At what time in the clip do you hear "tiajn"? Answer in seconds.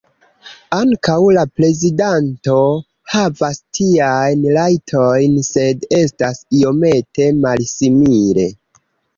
3.79-4.49